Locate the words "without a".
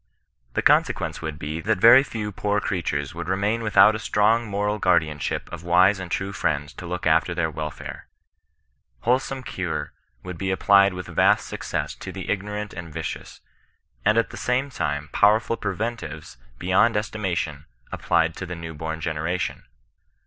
3.61-3.99